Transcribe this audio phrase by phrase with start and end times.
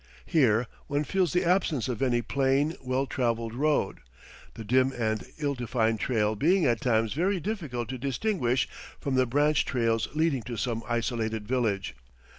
[0.25, 3.99] Here, one feels the absence of any plain, well travelled road,
[4.55, 8.67] the dim and ill defined trail being at times very difficult to distinguish
[8.99, 11.95] from the branch trails leading to some isolated village.